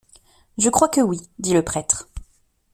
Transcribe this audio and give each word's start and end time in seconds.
Je 0.57 0.71
crois 0.71 0.89
que 0.89 0.99
oui, 1.01 1.29
dit 1.37 1.53
le 1.53 1.61
prêtre. 1.63 2.09